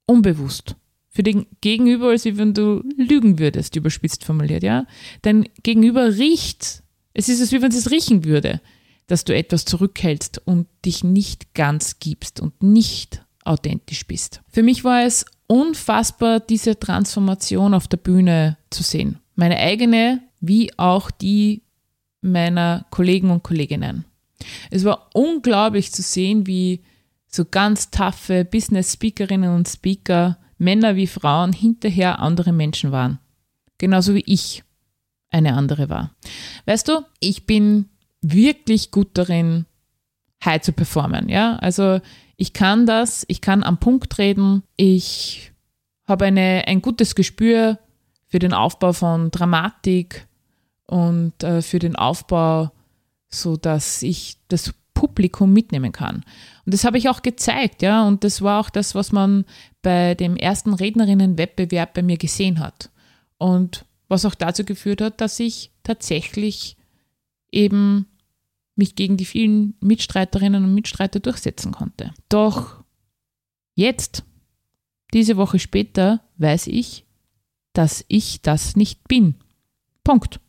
unbewusst. 0.05 0.75
Für 1.09 1.23
den 1.23 1.45
Gegenüber, 1.59 2.09
als 2.09 2.23
wenn 2.25 2.53
du 2.53 2.83
lügen 2.95 3.39
würdest, 3.39 3.75
überspitzt 3.75 4.23
formuliert, 4.23 4.63
ja. 4.63 4.85
Dein 5.23 5.49
Gegenüber 5.63 6.15
riecht, 6.15 6.83
es 7.13 7.27
ist, 7.27 7.41
als 7.41 7.51
wenn 7.51 7.71
es 7.71 7.91
riechen 7.91 8.23
würde, 8.23 8.61
dass 9.07 9.25
du 9.25 9.35
etwas 9.35 9.65
zurückhältst 9.65 10.41
und 10.45 10.67
dich 10.85 11.03
nicht 11.03 11.53
ganz 11.53 11.99
gibst 11.99 12.39
und 12.39 12.63
nicht 12.63 13.25
authentisch 13.43 14.07
bist. 14.07 14.41
Für 14.47 14.63
mich 14.63 14.83
war 14.83 15.03
es 15.03 15.25
unfassbar, 15.47 16.39
diese 16.39 16.79
Transformation 16.79 17.73
auf 17.73 17.87
der 17.87 17.97
Bühne 17.97 18.57
zu 18.69 18.83
sehen. 18.83 19.19
Meine 19.35 19.57
eigene, 19.57 20.21
wie 20.39 20.77
auch 20.77 21.11
die 21.11 21.63
meiner 22.21 22.85
Kollegen 22.91 23.31
und 23.31 23.43
Kolleginnen. 23.43 24.05
Es 24.69 24.83
war 24.83 25.09
unglaublich 25.13 25.91
zu 25.91 26.01
sehen, 26.01 26.47
wie 26.47 26.81
so 27.27 27.45
ganz 27.45 27.91
taffe 27.91 28.45
Business-Speakerinnen 28.45 29.53
und 29.53 29.67
Speaker, 29.67 30.37
Männer 30.57 30.95
wie 30.95 31.07
Frauen, 31.07 31.53
hinterher 31.53 32.19
andere 32.19 32.51
Menschen 32.51 32.91
waren. 32.91 33.19
Genauso 33.77 34.13
wie 34.13 34.23
ich 34.25 34.63
eine 35.31 35.53
andere 35.55 35.89
war. 35.89 36.15
Weißt 36.65 36.87
du, 36.87 37.03
ich 37.19 37.45
bin 37.45 37.89
wirklich 38.21 38.91
gut 38.91 39.09
darin, 39.13 39.65
high 40.43 40.61
zu 40.61 40.73
performen. 40.73 41.29
Ja, 41.29 41.55
also 41.57 41.99
ich 42.35 42.53
kann 42.53 42.85
das, 42.85 43.25
ich 43.27 43.41
kann 43.41 43.63
am 43.63 43.79
Punkt 43.79 44.17
reden, 44.17 44.63
ich 44.75 45.51
habe 46.07 46.25
eine, 46.25 46.63
ein 46.67 46.81
gutes 46.81 47.15
Gespür 47.15 47.79
für 48.27 48.39
den 48.39 48.53
Aufbau 48.53 48.93
von 48.93 49.31
Dramatik 49.31 50.27
und 50.87 51.43
äh, 51.43 51.61
für 51.61 51.79
den 51.79 51.95
Aufbau 51.95 52.71
so 53.33 53.57
dass 53.57 54.03
ich 54.03 54.37
das 54.47 54.73
Publikum 54.93 55.51
mitnehmen 55.53 55.91
kann. 55.91 56.17
Und 56.65 56.73
das 56.73 56.83
habe 56.83 56.97
ich 56.97 57.09
auch 57.09 57.21
gezeigt, 57.21 57.81
ja, 57.81 58.07
und 58.07 58.23
das 58.23 58.41
war 58.41 58.59
auch 58.59 58.69
das, 58.69 58.93
was 58.93 59.11
man 59.11 59.45
bei 59.81 60.13
dem 60.15 60.35
ersten 60.35 60.73
Rednerinnen-Wettbewerb 60.73 61.93
bei 61.93 62.03
mir 62.03 62.17
gesehen 62.17 62.59
hat. 62.59 62.91
Und 63.37 63.85
was 64.07 64.25
auch 64.25 64.35
dazu 64.35 64.63
geführt 64.63 65.01
hat, 65.01 65.21
dass 65.21 65.39
ich 65.39 65.71
tatsächlich 65.83 66.77
eben 67.51 68.05
mich 68.75 68.95
gegen 68.95 69.17
die 69.17 69.25
vielen 69.25 69.75
Mitstreiterinnen 69.79 70.63
und 70.63 70.75
Mitstreiter 70.75 71.19
durchsetzen 71.19 71.71
konnte. 71.71 72.13
Doch 72.29 72.83
jetzt, 73.75 74.23
diese 75.13 75.37
Woche 75.37 75.59
später, 75.59 76.21
weiß 76.37 76.67
ich, 76.67 77.05
dass 77.73 78.05
ich 78.07 78.41
das 78.41 78.75
nicht 78.75 79.07
bin. 79.07 79.35
Punkt. 80.03 80.39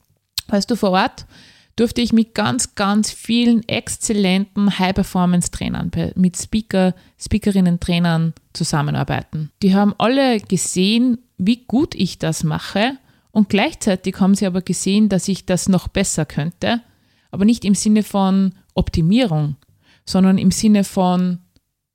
Weißt 0.49 0.71
du, 0.71 0.77
vor 0.77 0.91
Ort 0.91 1.27
durfte 1.77 2.01
ich 2.01 2.13
mit 2.13 2.35
ganz, 2.35 2.75
ganz 2.75 3.11
vielen 3.11 3.67
exzellenten 3.69 4.79
High-Performance-Trainern, 4.79 5.91
mit 6.17 6.37
Speaker, 6.37 6.95
Speakerinnen, 7.19 7.81
Trainern 7.81 8.35
zusammenarbeiten. 8.53 9.51
Die 9.63 9.75
haben 9.75 9.95
alle 9.99 10.41
gesehen, 10.41 11.19
wie 11.39 11.65
gut 11.67 11.95
ich 11.95 12.19
das 12.19 12.45
mache 12.45 12.99
und 13.31 13.49
gleichzeitig 13.49 14.21
haben 14.21 14.35
sie 14.35 14.47
aber 14.47 14.61
gesehen, 14.61 15.09
dass 15.09 15.29
ich 15.29 15.47
das 15.47 15.69
noch 15.69 15.89
besser 15.89 16.27
könnte, 16.27 16.83
aber 17.31 17.45
nicht 17.45 17.65
im 17.65 17.75
Sinne 17.75 18.03
von 18.03 18.55
Optimierung, 18.75 19.57
sondern 20.05 20.39
im 20.39 20.51
Sinne 20.51 20.85
von, 20.85 21.39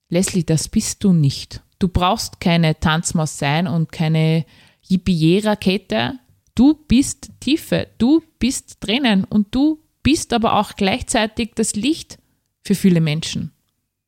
Leslie, 0.09 0.43
das 0.43 0.67
bist 0.67 1.03
du 1.03 1.13
nicht. 1.13 1.61
Du 1.79 1.87
brauchst 1.87 2.39
keine 2.39 2.79
Tanzmaus 2.79 3.37
sein 3.37 3.67
und 3.67 3.91
keine 3.91 4.45
Yippie-Rakete. 4.87 6.17
Du 6.57 6.73
bist 6.73 7.29
Tiefe, 7.39 7.87
du 7.99 8.23
bist 8.39 8.77
drinnen 8.79 9.25
und 9.25 9.53
du 9.53 9.79
bist 10.01 10.33
aber 10.33 10.57
auch 10.57 10.73
gleichzeitig 10.75 11.51
das 11.53 11.75
Licht 11.75 12.17
für 12.63 12.73
viele 12.73 12.99
Menschen. 12.99 13.51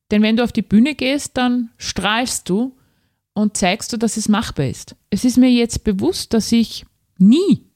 Denn 0.09 0.23
wenn 0.23 0.35
du 0.35 0.43
auf 0.43 0.51
die 0.51 0.63
Bühne 0.63 0.95
gehst, 0.95 1.37
dann 1.37 1.69
strahlst 1.77 2.49
du 2.49 2.75
und 3.33 3.55
zeigst 3.55 3.93
du, 3.93 3.97
dass 3.97 4.17
es 4.17 4.29
machbar 4.29 4.65
ist. 4.65 4.95
Es 5.11 5.25
ist 5.25 5.37
mir 5.37 5.51
jetzt 5.51 5.83
bewusst, 5.83 6.33
dass 6.33 6.51
ich 6.51 6.87
nie, 7.19 7.67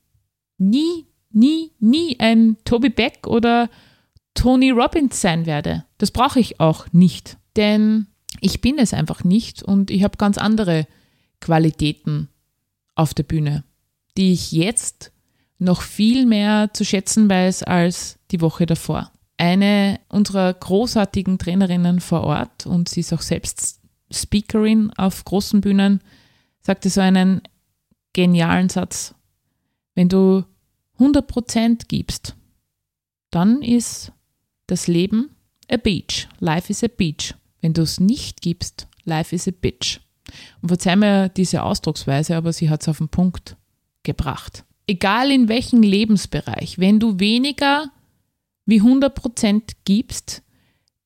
nie, 0.58 1.06
nie, 1.30 1.70
nie 1.80 2.20
ein 2.20 2.58
Toby 2.66 2.90
Beck 2.90 3.28
oder 3.28 3.70
Tony 4.34 4.72
Robbins 4.72 5.22
sein 5.22 5.46
werde. 5.46 5.86
Das 6.00 6.10
brauche 6.10 6.40
ich 6.40 6.60
auch 6.60 6.92
nicht, 6.92 7.38
denn 7.56 8.08
ich 8.42 8.60
bin 8.60 8.80
es 8.80 8.92
einfach 8.92 9.24
nicht 9.24 9.62
und 9.62 9.92
ich 9.92 10.04
habe 10.04 10.18
ganz 10.18 10.40
andere 10.40 10.88
Qualitäten 11.42 12.30
auf 12.96 13.14
der 13.14 13.24
Bühne, 13.24 13.64
die 14.18 14.34
ich 14.34 14.52
jetzt 14.52 15.12
noch 15.60 15.82
viel 15.82 16.26
mehr 16.26 16.70
zu 16.74 16.86
schätzen 16.86 17.30
weiß 17.30 17.64
als 17.64 18.20
die 18.32 18.42
Woche 18.42 18.66
davor. 18.66 19.12
Eine 19.38 20.00
unserer 20.10 20.54
großartigen 20.54 21.40
Trainerinnen 21.40 22.00
vor 22.00 22.24
Ort 22.24 22.66
und 22.66 22.90
sie 22.90 23.00
ist 23.00 23.14
auch 23.14 23.22
selbst 23.22 23.80
Speakerin 24.12 24.92
auf 24.96 25.26
großen 25.26 25.62
Bühnen, 25.62 26.02
sagte 26.62 26.90
so 26.90 27.02
einen 27.02 27.42
genialen 28.14 28.70
Satz. 28.70 29.16
Wenn 29.96 30.10
du 30.10 30.44
100% 31.00 31.88
gibst, 31.88 32.36
dann 33.32 33.62
ist 33.62 34.12
das 34.68 34.88
Leben 34.88 35.32
a 35.70 35.78
beach. 35.78 36.28
Life 36.40 36.72
is 36.72 36.84
a 36.84 36.88
beach. 36.88 37.34
Wenn 37.62 37.74
du 37.74 37.82
es 37.82 38.00
nicht 38.00 38.42
gibst, 38.42 38.88
life 39.04 39.36
is 39.36 39.48
a 39.48 39.52
bitch. 39.52 40.00
Und 40.62 40.70
verzeih 40.70 40.96
mir 40.96 41.30
diese 41.30 41.64
Ausdrucksweise, 41.64 42.36
aber 42.36 42.54
sie 42.54 42.70
hat 42.70 42.82
es 42.82 42.88
auf 42.88 42.98
den 42.98 43.10
Punkt 43.10 43.58
gebracht. 44.04 44.64
Egal 44.88 45.32
in 45.32 45.48
welchem 45.48 45.82
Lebensbereich, 45.82 46.78
wenn 46.80 47.00
du 47.00 47.20
weniger 47.20 47.90
wie 48.66 48.82
100% 48.82 49.62
gibst, 49.86 50.42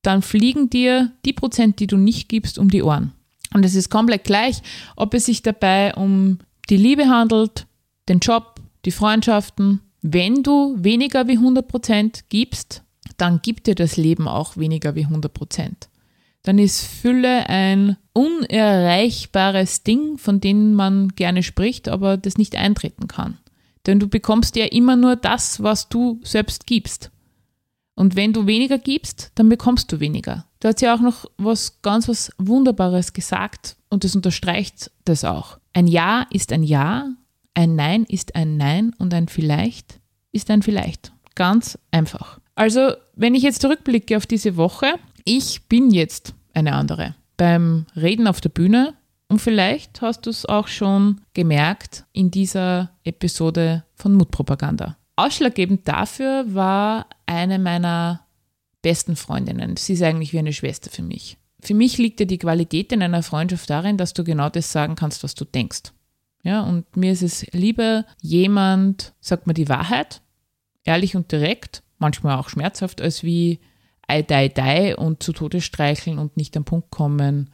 dann 0.02 0.22
fliegen 0.22 0.70
dir 0.70 1.12
die 1.26 1.34
Prozent, 1.34 1.80
die 1.80 1.88
du 1.88 1.98
nicht 1.98 2.30
gibst, 2.30 2.58
um 2.58 2.70
die 2.70 2.84
Ohren. 2.84 3.14
Und 3.54 3.66
es 3.66 3.76
ist 3.76 3.90
komplett 3.90 4.24
gleich, 4.24 4.62
ob 4.96 5.14
es 5.14 5.26
sich 5.26 5.42
dabei 5.42 5.94
um 5.96 6.40
die 6.70 6.78
Liebe 6.78 7.08
handelt, 7.08 7.66
den 8.10 8.20
Job, 8.20 8.60
die 8.86 8.92
Freundschaften. 8.92 9.82
Wenn 10.02 10.44
du 10.44 10.76
weniger 10.80 11.28
wie 11.28 11.38
100% 11.38 12.24
gibst, 12.30 12.84
dann 13.18 13.42
gibt 13.42 13.68
dir 13.68 13.76
das 13.76 13.98
Leben 13.98 14.28
auch 14.28 14.58
weniger 14.58 14.96
wie 14.96 15.06
100%. 15.06 15.72
Dann 16.44 16.60
ist 16.60 16.86
Fülle 16.86 17.50
ein 17.50 17.98
unerreichbares 18.18 19.84
Ding, 19.84 20.18
von 20.18 20.42
dem 20.42 20.74
man 20.74 21.10
gerne 21.10 21.44
spricht, 21.44 21.88
aber 21.88 22.18
das 22.18 22.38
nicht 22.38 22.56
eintreten 22.56 23.08
kann. 23.08 23.38
Denn 23.86 24.00
du 24.00 24.08
bekommst 24.08 24.56
ja 24.56 24.66
immer 24.66 24.96
nur 24.96 25.16
das, 25.16 25.62
was 25.62 25.88
du 25.88 26.20
selbst 26.24 26.66
gibst. 26.66 27.12
Und 27.94 28.16
wenn 28.16 28.34
du 28.34 28.48
weniger 28.48 28.80
gibst, 28.80 29.32
dann 29.36 29.50
bekommst 29.50 29.92
du 29.92 30.00
weniger. 30.00 30.46
Du 30.60 30.68
hast 30.68 30.82
ja 30.82 30.96
auch 30.96 31.00
noch 31.00 31.26
was 31.38 31.82
ganz 31.84 32.08
was 32.08 32.32
Wunderbares 32.40 33.14
gesagt 33.14 33.78
und 33.90 34.04
das 34.04 34.16
unterstreicht 34.16 34.92
das 35.06 35.24
auch. 35.24 35.60
Ein 35.74 35.86
Ja 35.86 36.26
ist 36.32 36.52
ein 36.52 36.64
Ja, 36.64 37.10
ein 37.54 37.76
Nein 37.76 38.04
ist 38.04 38.36
ein 38.36 38.58
Nein 38.58 38.96
und 38.98 39.14
ein 39.14 39.28
Vielleicht 39.28 40.00
ist 40.32 40.50
ein 40.50 40.64
Vielleicht. 40.64 41.12
Ganz 41.36 41.78
einfach. 41.92 42.40
Also, 42.56 42.94
wenn 43.16 43.36
ich 43.36 43.44
jetzt 43.44 43.62
zurückblicke 43.62 44.18
auf 44.18 44.26
diese 44.26 44.58
Woche, 44.58 44.96
ich 45.24 45.68
bin 45.68 45.92
jetzt 45.92 46.34
eine 46.54 46.74
andere. 46.74 47.16
Beim 47.38 47.86
Reden 47.96 48.28
auf 48.28 48.42
der 48.42 48.50
Bühne 48.50 48.96
und 49.30 49.40
vielleicht 49.40 50.02
hast 50.02 50.26
du 50.26 50.30
es 50.30 50.46
auch 50.46 50.68
schon 50.68 51.22
gemerkt 51.34 52.06
in 52.14 52.32
dieser 52.32 52.92
Episode 53.04 53.84
von 53.94 54.14
Mutpropaganda. 54.14 54.98
Ausschlaggebend 55.16 55.88
dafür 55.88 56.46
war 56.54 57.08
eine 57.26 57.60
meiner 57.60 58.26
besten 58.82 59.16
Freundinnen. 59.16 59.78
Sie 59.78 59.94
ist 59.94 60.04
eigentlich 60.04 60.34
wie 60.34 60.40
eine 60.40 60.54
Schwester 60.54 60.90
für 60.90 61.02
mich. 61.02 61.38
Für 61.60 61.74
mich 61.74 61.98
liegt 61.98 62.20
ja 62.20 62.26
die 62.26 62.38
Qualität 62.38 62.92
in 62.92 63.02
einer 63.02 63.24
Freundschaft 63.24 63.70
darin, 63.70 63.98
dass 63.98 64.14
du 64.14 64.24
genau 64.24 64.50
das 64.50 64.72
sagen 64.72 64.96
kannst, 64.96 65.24
was 65.24 65.36
du 65.36 65.44
denkst. 65.44 65.92
Ja, 66.44 66.62
und 66.62 66.96
mir 66.96 67.12
ist 67.12 67.24
es 67.24 67.46
lieber, 67.52 68.06
jemand 68.22 69.14
sagt 69.20 69.48
mir 69.48 69.54
die 69.54 69.70
Wahrheit, 69.70 70.22
ehrlich 70.84 71.16
und 71.16 71.32
direkt, 71.32 71.84
manchmal 71.98 72.38
auch 72.38 72.50
schmerzhaft, 72.50 73.02
als 73.02 73.24
wie 73.24 73.60
ei, 74.08 74.22
dei, 74.22 74.48
dei 74.50 74.96
und 74.96 75.22
zu 75.22 75.34
Tode 75.34 75.62
streicheln 75.62 76.18
und 76.18 76.38
nicht 76.38 76.56
am 76.58 76.66
Punkt 76.66 76.92
kommen. 76.92 77.50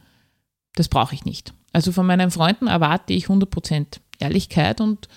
Das 0.74 0.88
brauche 0.88 1.14
ich 1.14 1.24
nicht. 1.24 1.52
Also 1.72 1.92
von 1.92 2.06
meinen 2.06 2.30
Freunden 2.30 2.66
erwarte 2.66 3.12
ich 3.12 3.26
100% 3.26 3.98
Ehrlichkeit 4.18 4.80
und 4.80 5.08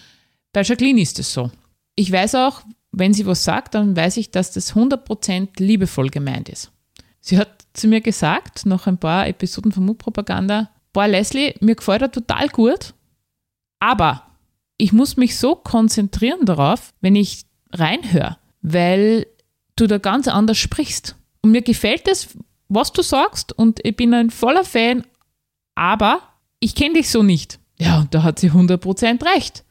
bei 0.54 0.64
Jacqueline 0.64 1.02
ist 1.02 1.20
es 1.20 1.34
so 1.34 1.52
ich 1.98 2.12
weiß 2.12 2.36
auch, 2.36 2.62
wenn 2.92 3.14
sie 3.14 3.26
was 3.26 3.44
sagt, 3.44 3.76
dann 3.76 3.98
weiß 3.98 4.18
ich, 4.18 4.32
dass 4.32 4.54
das 4.54 4.76
100% 4.76 5.50
liebevoll 5.58 6.10
gemeint 6.10 6.48
ist. 6.48 6.72
Sie 7.20 7.38
hat 7.38 7.66
zu 7.74 7.88
mir 7.88 8.00
gesagt, 8.00 8.66
nach 8.66 8.88
ein 8.88 9.00
paar 9.00 9.28
Episoden 9.28 9.74
von 9.74 9.86
Mutpropaganda, 9.86 10.70
boah 10.94 11.08
Leslie, 11.08 11.56
mir 11.60 11.76
gefällt 11.76 12.04
er 12.04 12.12
total 12.12 12.48
gut, 12.50 12.94
aber 13.80 14.24
ich 14.78 14.94
muss 14.94 15.18
mich 15.18 15.38
so 15.38 15.56
konzentrieren 15.56 16.46
darauf, 16.46 16.94
wenn 17.02 17.16
ich 17.16 17.46
reinhöre, 17.72 18.38
weil 18.62 19.26
du 19.76 19.88
da 19.88 19.98
ganz 19.98 20.28
anders 20.28 20.58
sprichst. 20.58 21.16
Und 21.48 21.54
mir 21.54 21.62
gefällt 21.62 22.10
es, 22.10 22.38
was 22.68 22.92
du 22.92 23.02
sagst 23.02 23.58
und 23.58 23.80
ich 23.86 23.96
bin 23.96 24.14
ein 24.14 24.32
voller 24.32 24.66
Fan, 24.66 25.06
aber 25.76 26.20
ich 26.60 26.76
kenne 26.76 26.96
dich 26.96 27.10
so 27.10 27.24
nicht. 27.24 27.58
Ja, 27.80 28.00
und 28.00 28.14
da 28.14 28.24
hat 28.24 28.38
sie 28.38 28.52
100% 28.52 29.24
recht. 29.34 29.64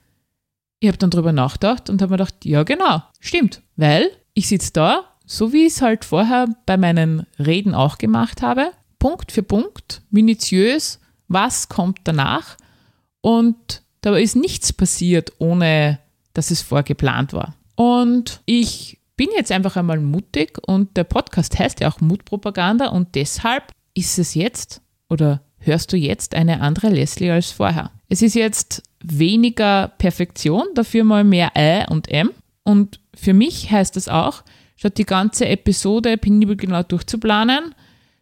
Ich 0.80 0.88
habe 0.88 0.96
dann 0.96 1.10
drüber 1.10 1.32
nachgedacht 1.32 1.90
und 1.90 2.00
habe 2.00 2.12
mir 2.12 2.16
gedacht, 2.16 2.46
ja 2.46 2.62
genau, 2.62 3.02
stimmt. 3.20 3.60
Weil 3.76 4.10
ich 4.32 4.48
sitze 4.48 4.72
da, 4.72 5.04
so 5.26 5.52
wie 5.52 5.66
ich 5.66 5.74
es 5.74 5.82
halt 5.82 6.06
vorher 6.06 6.46
bei 6.64 6.78
meinen 6.78 7.26
Reden 7.38 7.74
auch 7.74 7.98
gemacht 7.98 8.40
habe, 8.40 8.72
Punkt 8.98 9.30
für 9.30 9.42
Punkt, 9.42 10.00
minutiös, 10.08 10.98
was 11.28 11.68
kommt 11.68 11.98
danach. 12.04 12.56
Und 13.20 13.82
da 14.00 14.16
ist 14.16 14.34
nichts 14.34 14.72
passiert, 14.72 15.30
ohne 15.40 15.98
dass 16.32 16.50
es 16.50 16.62
vorgeplant 16.62 17.34
war. 17.34 17.54
Und 17.74 18.40
ich 18.46 18.96
bin 19.16 19.28
jetzt 19.34 19.52
einfach 19.52 19.76
einmal 19.76 20.00
mutig 20.00 20.58
und 20.66 20.96
der 20.96 21.04
Podcast 21.04 21.58
heißt 21.58 21.80
ja 21.80 21.88
auch 21.88 22.00
Mutpropaganda 22.00 22.88
und 22.88 23.14
deshalb 23.14 23.72
ist 23.94 24.18
es 24.18 24.34
jetzt 24.34 24.82
oder 25.08 25.42
hörst 25.58 25.92
du 25.92 25.96
jetzt 25.96 26.34
eine 26.34 26.60
andere 26.60 26.90
Leslie 26.90 27.30
als 27.30 27.50
vorher. 27.50 27.90
Es 28.08 28.22
ist 28.22 28.34
jetzt 28.34 28.82
weniger 29.02 29.88
Perfektion, 29.98 30.64
dafür 30.74 31.04
mal 31.04 31.24
mehr 31.24 31.52
I 31.56 31.84
und 31.90 32.08
M. 32.10 32.30
Und 32.62 33.00
für 33.14 33.32
mich 33.32 33.70
heißt 33.70 33.96
das 33.96 34.08
auch, 34.08 34.42
statt 34.76 34.98
die 34.98 35.04
ganze 35.04 35.48
Episode 35.48 36.16
penibel 36.18 36.56
genau 36.56 36.82
durchzuplanen, 36.82 37.74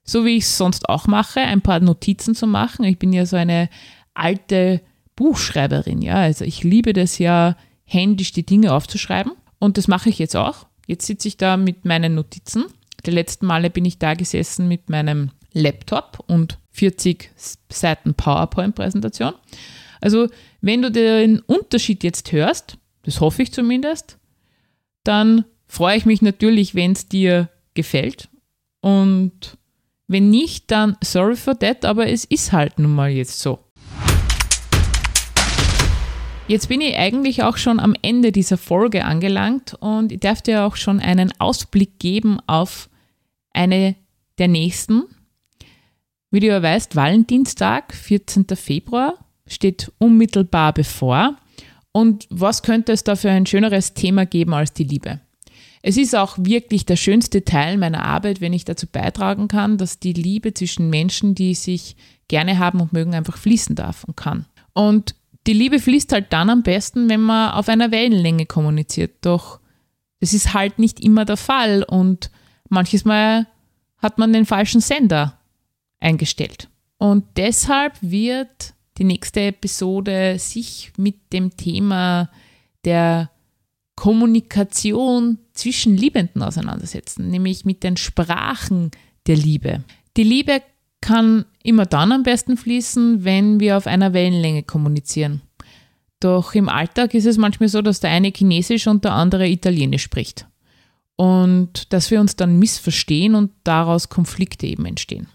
so 0.04 0.24
wie 0.24 0.36
ich 0.36 0.44
es 0.44 0.56
sonst 0.56 0.88
auch 0.88 1.06
mache, 1.06 1.40
ein 1.40 1.62
paar 1.62 1.80
Notizen 1.80 2.34
zu 2.34 2.46
machen. 2.46 2.84
Ich 2.84 2.98
bin 2.98 3.12
ja 3.12 3.26
so 3.26 3.36
eine 3.36 3.68
alte 4.12 4.80
Buchschreiberin, 5.16 6.02
ja. 6.02 6.16
Also 6.16 6.44
ich 6.44 6.62
liebe 6.62 6.92
das 6.92 7.18
ja, 7.18 7.56
händisch 7.84 8.32
die 8.32 8.46
Dinge 8.46 8.72
aufzuschreiben. 8.72 9.32
Und 9.58 9.78
das 9.78 9.88
mache 9.88 10.10
ich 10.10 10.18
jetzt 10.18 10.36
auch. 10.36 10.66
Jetzt 10.86 11.06
sitze 11.06 11.28
ich 11.28 11.36
da 11.36 11.56
mit 11.56 11.84
meinen 11.84 12.14
Notizen. 12.14 12.66
Die 13.06 13.10
letzten 13.10 13.46
Male 13.46 13.70
bin 13.70 13.84
ich 13.84 13.98
da 13.98 14.14
gesessen 14.14 14.68
mit 14.68 14.90
meinem 14.90 15.30
Laptop 15.52 16.22
und 16.26 16.58
40 16.72 17.30
Seiten 17.68 18.14
PowerPoint-Präsentation. 18.14 19.34
Also, 20.00 20.28
wenn 20.60 20.82
du 20.82 20.90
den 20.90 21.40
Unterschied 21.40 22.02
jetzt 22.04 22.32
hörst, 22.32 22.78
das 23.04 23.20
hoffe 23.20 23.42
ich 23.42 23.52
zumindest, 23.52 24.18
dann 25.04 25.44
freue 25.66 25.96
ich 25.96 26.06
mich 26.06 26.22
natürlich, 26.22 26.74
wenn 26.74 26.92
es 26.92 27.08
dir 27.08 27.48
gefällt. 27.74 28.28
Und 28.80 29.56
wenn 30.06 30.30
nicht, 30.30 30.70
dann 30.70 30.96
sorry 31.02 31.36
for 31.36 31.58
that, 31.58 31.84
aber 31.84 32.08
es 32.08 32.24
ist 32.24 32.52
halt 32.52 32.78
nun 32.78 32.94
mal 32.94 33.10
jetzt 33.10 33.40
so. 33.40 33.58
Jetzt 36.46 36.68
bin 36.68 36.82
ich 36.82 36.96
eigentlich 36.96 37.42
auch 37.42 37.56
schon 37.56 37.80
am 37.80 37.94
Ende 38.02 38.30
dieser 38.30 38.58
Folge 38.58 39.06
angelangt 39.06 39.74
und 39.80 40.12
ich 40.12 40.20
darf 40.20 40.42
dir 40.42 40.64
auch 40.64 40.76
schon 40.76 41.00
einen 41.00 41.32
Ausblick 41.38 41.98
geben 41.98 42.38
auf 42.46 42.90
eine 43.54 43.96
der 44.36 44.48
nächsten. 44.48 45.04
Wie 46.30 46.40
du 46.40 46.48
ja 46.48 46.62
weißt, 46.62 46.96
Valentinstag, 46.96 47.94
14. 47.94 48.46
Februar, 48.56 49.24
steht 49.46 49.90
unmittelbar 49.98 50.74
bevor. 50.74 51.36
Und 51.92 52.26
was 52.28 52.62
könnte 52.62 52.92
es 52.92 53.04
da 53.04 53.16
für 53.16 53.30
ein 53.30 53.46
schöneres 53.46 53.94
Thema 53.94 54.26
geben 54.26 54.52
als 54.52 54.74
die 54.74 54.84
Liebe? 54.84 55.20
Es 55.80 55.96
ist 55.96 56.14
auch 56.14 56.36
wirklich 56.38 56.84
der 56.84 56.96
schönste 56.96 57.44
Teil 57.44 57.78
meiner 57.78 58.04
Arbeit, 58.04 58.42
wenn 58.42 58.52
ich 58.52 58.66
dazu 58.66 58.86
beitragen 58.86 59.48
kann, 59.48 59.78
dass 59.78 59.98
die 59.98 60.12
Liebe 60.12 60.52
zwischen 60.52 60.90
Menschen, 60.90 61.34
die 61.34 61.54
sich 61.54 61.96
gerne 62.28 62.58
haben 62.58 62.80
und 62.80 62.92
mögen, 62.92 63.14
einfach 63.14 63.38
fließen 63.38 63.76
darf 63.76 64.04
und 64.04 64.16
kann. 64.16 64.46
Und 64.74 65.14
die 65.46 65.52
Liebe 65.52 65.78
fließt 65.78 66.12
halt 66.12 66.32
dann 66.32 66.50
am 66.50 66.62
besten, 66.62 67.08
wenn 67.08 67.20
man 67.20 67.52
auf 67.52 67.68
einer 67.68 67.90
Wellenlänge 67.90 68.46
kommuniziert. 68.46 69.16
Doch 69.20 69.60
das 70.20 70.32
ist 70.32 70.54
halt 70.54 70.78
nicht 70.78 71.00
immer 71.00 71.24
der 71.24 71.36
Fall 71.36 71.82
und 71.82 72.30
manches 72.68 73.04
Mal 73.04 73.46
hat 73.98 74.18
man 74.18 74.32
den 74.32 74.46
falschen 74.46 74.80
Sender 74.80 75.38
eingestellt. 76.00 76.68
Und 76.98 77.24
deshalb 77.36 77.94
wird 78.00 78.74
die 78.98 79.04
nächste 79.04 79.40
Episode 79.40 80.38
sich 80.38 80.92
mit 80.96 81.32
dem 81.32 81.56
Thema 81.56 82.30
der 82.84 83.30
Kommunikation 83.96 85.38
zwischen 85.52 85.96
Liebenden 85.96 86.42
auseinandersetzen, 86.42 87.28
nämlich 87.28 87.64
mit 87.64 87.82
den 87.82 87.96
Sprachen 87.96 88.90
der 89.26 89.36
Liebe. 89.36 89.84
Die 90.16 90.24
Liebe 90.24 90.62
kann 91.00 91.44
immer 91.64 91.86
dann 91.86 92.12
am 92.12 92.22
besten 92.22 92.56
fließen, 92.56 93.24
wenn 93.24 93.58
wir 93.58 93.76
auf 93.76 93.88
einer 93.88 94.12
Wellenlänge 94.12 94.62
kommunizieren. 94.62 95.42
Doch 96.20 96.54
im 96.54 96.68
Alltag 96.68 97.14
ist 97.14 97.26
es 97.26 97.38
manchmal 97.38 97.68
so, 97.68 97.82
dass 97.82 98.00
der 98.00 98.10
eine 98.10 98.32
Chinesisch 98.34 98.86
und 98.86 99.04
der 99.04 99.14
andere 99.14 99.48
Italienisch 99.48 100.02
spricht. 100.02 100.46
Und 101.16 101.92
dass 101.92 102.10
wir 102.10 102.20
uns 102.20 102.36
dann 102.36 102.58
missverstehen 102.58 103.34
und 103.34 103.50
daraus 103.64 104.08
Konflikte 104.08 104.66
eben 104.66 104.84
entstehen. 104.84 105.28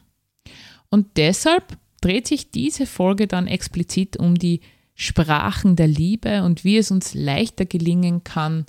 Und 0.89 1.17
deshalb 1.17 1.77
dreht 2.01 2.27
sich 2.27 2.51
diese 2.51 2.85
Folge 2.85 3.27
dann 3.27 3.47
explizit 3.47 4.17
um 4.17 4.35
die 4.35 4.61
Sprachen 4.93 5.75
der 5.75 5.87
Liebe 5.87 6.43
und 6.43 6.63
wie 6.63 6.77
es 6.77 6.91
uns 6.91 7.13
leichter 7.13 7.65
gelingen 7.65 8.23
kann, 8.23 8.65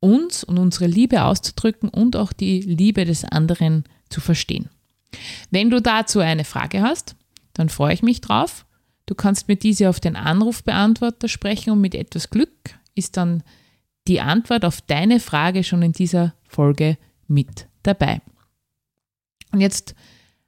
uns 0.00 0.44
und 0.44 0.58
unsere 0.58 0.86
Liebe 0.86 1.24
auszudrücken 1.24 1.88
und 1.88 2.16
auch 2.16 2.32
die 2.32 2.60
Liebe 2.60 3.04
des 3.04 3.24
anderen 3.24 3.84
zu 4.08 4.20
verstehen. 4.20 4.68
Wenn 5.50 5.70
du 5.70 5.80
dazu 5.80 6.20
eine 6.20 6.44
Frage 6.44 6.82
hast, 6.82 7.16
dann 7.52 7.68
freue 7.68 7.94
ich 7.94 8.02
mich 8.02 8.20
drauf. 8.20 8.66
Du 9.06 9.14
kannst 9.14 9.48
mir 9.48 9.56
diese 9.56 9.88
auf 9.88 10.00
den 10.00 10.16
Anrufbeantworter 10.16 11.28
sprechen 11.28 11.70
und 11.70 11.80
mit 11.80 11.94
etwas 11.94 12.30
Glück 12.30 12.50
ist 12.94 13.16
dann 13.16 13.42
die 14.06 14.20
Antwort 14.20 14.64
auf 14.64 14.80
deine 14.82 15.20
Frage 15.20 15.64
schon 15.64 15.82
in 15.82 15.92
dieser 15.92 16.34
Folge 16.48 16.96
mit 17.26 17.66
dabei. 17.82 18.20
Und 19.52 19.60
jetzt 19.60 19.94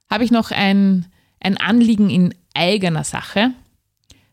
habe 0.09 0.23
ich 0.23 0.31
noch 0.31 0.51
ein 0.51 1.07
ein 1.43 1.57
Anliegen 1.57 2.09
in 2.09 2.33
eigener 2.53 3.03
Sache, 3.03 3.51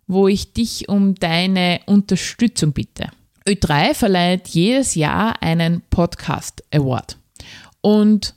wo 0.07 0.29
ich 0.29 0.53
dich 0.53 0.89
um 0.89 1.15
deine 1.15 1.81
Unterstützung 1.87 2.73
bitte. 2.73 3.11
Ö3 3.47 3.95
verleiht 3.95 4.49
jedes 4.49 4.95
Jahr 4.95 5.43
einen 5.43 5.83
Podcast 5.91 6.63
Award 6.73 7.19
und 7.81 8.35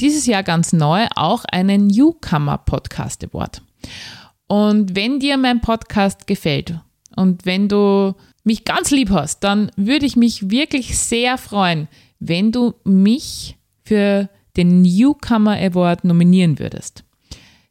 dieses 0.00 0.26
Jahr 0.26 0.42
ganz 0.42 0.72
neu 0.72 1.06
auch 1.14 1.44
einen 1.50 1.86
Newcomer 1.86 2.58
Podcast 2.58 3.24
Award. 3.24 3.62
Und 4.46 4.96
wenn 4.96 5.20
dir 5.20 5.36
mein 5.36 5.60
Podcast 5.60 6.26
gefällt 6.26 6.78
und 7.16 7.46
wenn 7.46 7.68
du 7.68 8.14
mich 8.42 8.64
ganz 8.64 8.90
lieb 8.90 9.10
hast, 9.10 9.40
dann 9.40 9.70
würde 9.76 10.06
ich 10.06 10.16
mich 10.16 10.50
wirklich 10.50 10.98
sehr 10.98 11.38
freuen, 11.38 11.88
wenn 12.18 12.52
du 12.52 12.74
mich 12.84 13.56
für 13.84 14.28
den 14.56 14.82
Newcomer 14.82 15.56
Award 15.56 16.04
nominieren 16.04 16.58
würdest. 16.58 17.04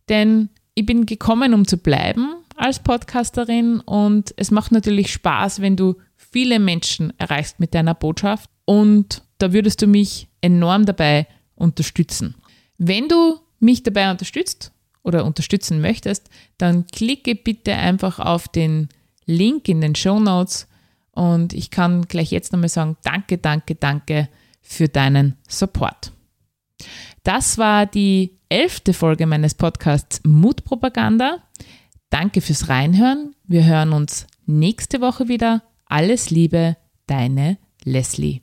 Denn 0.09 0.49
ich 0.75 0.85
bin 0.85 1.05
gekommen, 1.05 1.53
um 1.53 1.67
zu 1.67 1.77
bleiben 1.77 2.35
als 2.55 2.79
Podcasterin 2.79 3.79
und 3.79 4.33
es 4.37 4.51
macht 4.51 4.71
natürlich 4.71 5.11
Spaß, 5.11 5.61
wenn 5.61 5.75
du 5.75 5.95
viele 6.15 6.59
Menschen 6.59 7.13
erreichst 7.17 7.59
mit 7.59 7.73
deiner 7.73 7.93
Botschaft 7.93 8.49
und 8.65 9.23
da 9.37 9.53
würdest 9.53 9.81
du 9.81 9.87
mich 9.87 10.27
enorm 10.41 10.85
dabei 10.85 11.27
unterstützen. 11.63 12.35
Wenn 12.77 13.07
du 13.07 13.39
mich 13.59 13.81
dabei 13.81 14.11
unterstützt 14.11 14.71
oder 15.01 15.25
unterstützen 15.25 15.81
möchtest, 15.81 16.29
dann 16.57 16.85
klicke 16.87 17.35
bitte 17.35 17.73
einfach 17.73 18.19
auf 18.19 18.47
den 18.47 18.89
Link 19.25 19.67
in 19.69 19.81
den 19.81 19.95
Show 19.95 20.19
Notes 20.19 20.67
und 21.11 21.53
ich 21.53 21.69
kann 21.71 22.03
gleich 22.07 22.31
jetzt 22.31 22.51
nochmal 22.51 22.69
sagen, 22.69 22.97
danke, 23.03 23.37
danke, 23.37 23.75
danke 23.75 24.29
für 24.61 24.87
deinen 24.87 25.37
Support. 25.47 26.11
Das 27.23 27.57
war 27.57 27.85
die 27.85 28.37
elfte 28.49 28.93
Folge 28.93 29.25
meines 29.25 29.55
Podcasts 29.55 30.21
Mutpropaganda. 30.25 31.37
Danke 32.09 32.41
fürs 32.41 32.69
Reinhören. 32.69 33.35
Wir 33.45 33.65
hören 33.65 33.93
uns 33.93 34.27
nächste 34.45 35.01
Woche 35.01 35.27
wieder. 35.27 35.63
Alles 35.85 36.29
Liebe, 36.29 36.77
deine 37.07 37.57
Leslie. 37.83 38.42